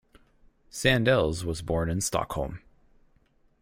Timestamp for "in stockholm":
1.87-2.59